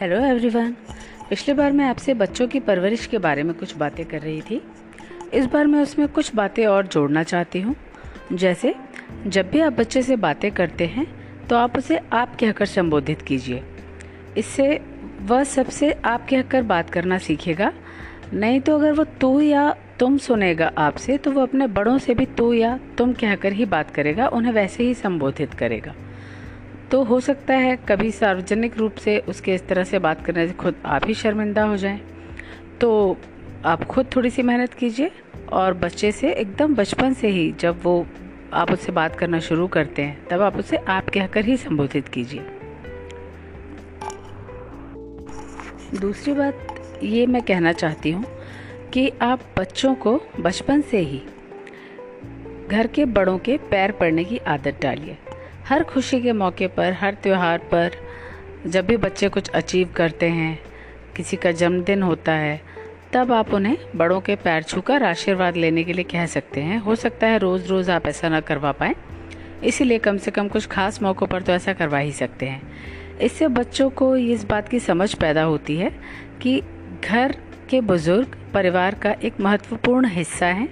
[0.00, 0.70] Hello everyone
[1.30, 4.60] पिछली बार मैं आपसे बच्चों की परवरिश के बारे में कुछ बातें कर रही थी।
[5.34, 7.74] इस बार मैं उसमें कुछ बातें और जोड़ना चाहती हूँ।
[8.32, 8.74] जैसे,
[9.26, 11.06] जब भी आप बच्चे से बातें करते हैं
[11.48, 13.62] तो आप उसे आप कहकर संबोधित कीजिए।
[14.36, 14.80] इससे
[15.22, 17.72] वह सबसे आप कहकर बात करना सीखेगा।
[18.32, 22.26] नहीं तो अगर वो तू या तुम सुनेगा आपसे तो वो अपने बड़ों से भी
[22.26, 25.94] तू या तुम कहकर ही बात करेगा, उन्हें वैसे ही संबोधित करेगा।
[26.90, 30.54] तो हो सकता है कभी सार्वजनिक रूप से उसके इस तरह से बात करने से
[30.54, 32.00] खुद आप ही शर्मिंदा हो जाएँ।
[32.80, 33.16] तो
[33.64, 35.10] आप खुद थोड़ी सी मेहनत कीजिए
[35.52, 38.06] और बच्चे से, एकदम बचपन से ही जब वो
[38.52, 42.44] आप उससे बात करना शुरू करते हैं, तब आप उसे आप कहकर ही संबोधित कीजिए।
[46.00, 48.24] दूसरी बात ये मैं कहना चाहती हूँ
[48.92, 51.22] कि आप बच्चों को बचपन से ही
[52.68, 55.16] घर के बड़ों के पैर पड़ने की आदत डालिए।
[55.70, 57.90] हर खुशी के मौके पर, हर त्यौहार पर
[58.66, 60.58] जब भी बच्चे कुछ अचीव करते हैं,
[61.16, 62.60] किसी का जन्मदिन होता है,
[63.12, 66.94] तब आप उन्हें बड़ों के पैर छूकर आशीर्वाद लेने के लिए कह सकते हैं। हो
[66.94, 68.94] सकता है रोज़ रोज़ आप ऐसा ना करवा पाएँ।
[69.64, 72.62] इसीलिए कम से कम कुछ खास मौक़ों पर तो ऐसा करवा ही सकते हैं।
[73.18, 75.90] इससे बच्चों को इस बात की समझ पैदा होती है
[76.42, 76.62] कि
[77.04, 77.36] घर
[77.70, 80.68] के बुज़ुर्ग परिवार का एक महत्वपूर्ण हिस्सा हैं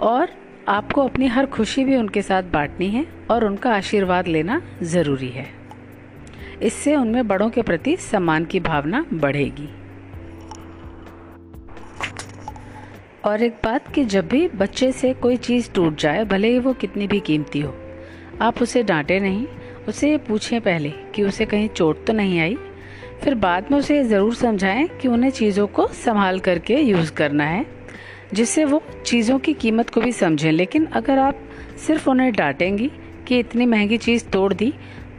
[0.00, 0.28] और
[0.68, 5.46] आपको अपनी हर खुशी भी उनके साथ बांटनी है और उनका आशीर्वाद लेना ज़रूरी है।
[6.62, 9.68] इससे उनमें बड़ों के प्रति सम्मान की भावना बढ़ेगी।
[13.24, 16.72] और एक बात कि जब भी बच्चे से कोई चीज़ टूट जाए, भले ही वो
[16.72, 17.74] कितनी भी कीमती हो,
[18.40, 19.46] आप उसे डांटे नहीं,
[19.88, 22.56] उसे ये पूछें पहले कि उसे कहीं चोट तो नहीं आई?
[23.22, 27.64] फिर बाद में उसे ज़रूर समझाएँ कि उन्हें चीज़ों को संभाल करके यूज़ करना है।
[28.34, 31.38] जिससे वो चीज़ों की कीमत को भी समझें। लेकिन अगर आप
[31.86, 32.90] सिर्फ़ उन्हें डांटेंगी
[33.28, 34.72] कि इतनी महँगी चीज़ तोड़ दी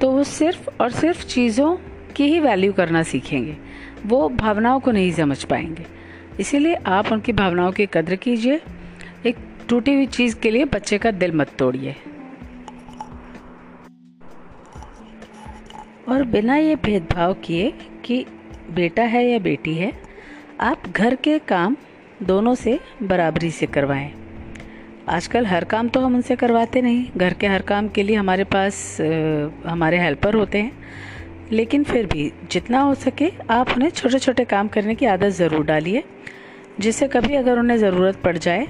[0.00, 1.76] तो वो सिर्फ़ और सिर्फ़ चीज़ों
[2.16, 3.56] की ही वैल्यू करना सीखेंगे।
[4.06, 5.86] वो भावनाओं को नहीं समझ पाएँगे।
[6.40, 8.60] इसीलिए आप उनकी भावनाओं की कद्र कीजिए।
[9.26, 9.36] एक
[9.68, 11.96] टूटी हुई चीज़ के लिए बच्चे का दिल मत तोड़िए।
[16.08, 17.72] और बिना ये भेदभाव किए
[18.04, 18.24] कि
[18.70, 19.92] बेटा है या बेटी है,
[20.60, 21.76] आप घर के काम
[22.22, 24.10] दोनों से बराबरी से करवाएँ।
[25.08, 28.44] आजकल हर काम तो हम उनसे करवाते नहीं। घर के हर काम के लिए हमारे
[28.46, 28.96] पास
[29.66, 34.68] हमारे हेल्पर होते हैं। लेकिन फिर भी जितना हो सके आप उन्हें छोटे छोटे काम
[34.68, 36.02] करने की आदत ज़रूर डालिए।
[36.80, 38.66] जिससे कभी अगर उन्हें ज़रूरत पड़ जाए,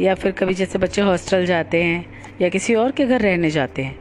[0.00, 2.04] या फिर कभी जैसे बच्चे हॉस्टल जाते हैं,
[2.42, 3.98] या किसी और के घर रहने जाते हैं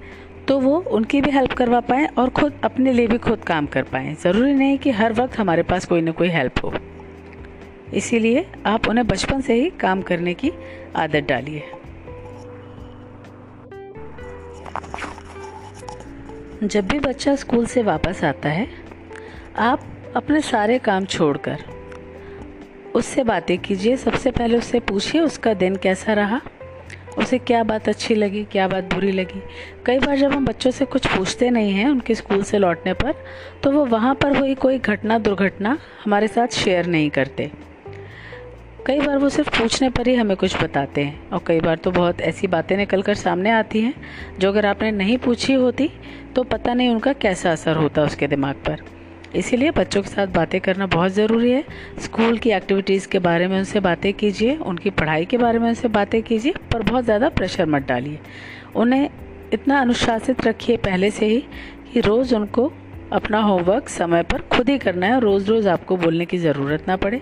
[0.48, 3.84] तो वो उनकी भी हेल्प करवा पाएँ और ख़ुद, अपने लिए भी खुद काम कर
[3.86, 6.74] पाएँ। ज़रूरी नहीं कि हर वक्त हमारे पास कोई ना कोई हेल्प हो।
[7.94, 10.52] इसीलिए आप उन्हें बचपन से ही काम करने की
[10.96, 11.64] आदत डालिए।
[16.64, 18.68] जब भी बच्चा स्कूल से वापस आता है,
[19.58, 19.84] आप
[20.16, 21.64] अपने सारे काम छोड़कर
[22.96, 26.42] उससे बातें कीजिए। सबसे पहले उससे पूछिए, उसका दिन कैसा रहा?
[27.18, 29.42] उसे क्या बात अच्छी लगी, क्या बात बुरी लगी?
[29.86, 33.14] कई बार जब हम बच्चों से कुछ पूछते नहीं हैं, उनके स्कूल से लौटने पर
[33.64, 37.52] तो वो वहाँ पर हुई कोई घटना, दुर्घटना हमारे साथ शेयर नहीं करते।
[38.88, 41.92] कई बार वो सिर्फ़ पूछने पर ही हमें कुछ बताते हैं और कई बार तो
[41.92, 43.94] बहुत ऐसी बातें निकल कर सामने आती हैं,
[44.40, 45.90] जो अगर आपने नहीं पूछी होती
[46.36, 48.84] तो पता नहीं उनका कैसा असर होता उसके दिमाग पर।
[49.36, 51.64] इसीलिए बच्चों के साथ बातें करना बहुत ज़रूरी है।
[52.00, 55.88] स्कूल की एक्टिविटीज़ के बारे में उनसे बातें कीजिए, उनकी पढ़ाई के बारे में उनसे
[55.90, 58.20] बातें कीजिए, पर बहुत ज़्यादा प्रेशर मत डालिए।
[58.76, 59.10] उन्हें
[59.54, 61.44] इतना अनुशासित रखिए पहले से ही
[61.94, 62.72] कि रोज़ उनको
[63.14, 66.96] अपना होमवर्क समय पर खुद ही करना है रोज़ रोज़ आपको बोलने की ज़रूरत ना
[66.98, 67.22] पड़े।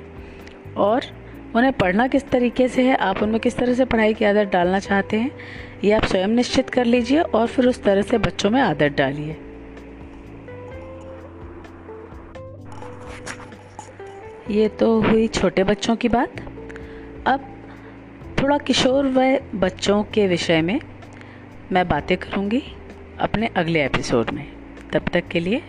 [0.77, 1.05] और
[1.57, 2.95] उन्हें पढ़ना किस तरीके से है?
[2.95, 5.31] आप उनमें किस तरह से पढ़ाई की आदत डालना चाहते हैं?
[5.83, 9.37] ये आप स्वयं निश्चित कर लीजिए और फिर उस तरह से बच्चों में आदत डालिए।
[14.49, 16.39] ये तो हुई छोटे बच्चों की बात।
[17.27, 17.53] अब
[18.41, 20.79] थोड़ा किशोर व बच्चों के विषय में
[21.71, 22.63] मैं बातें करूँगी
[23.19, 24.45] अपने अगले एपिसोड में।
[24.93, 25.61] तब तक के लिए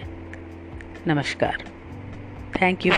[1.06, 1.64] नमस्कार।
[2.62, 2.92] Thank you.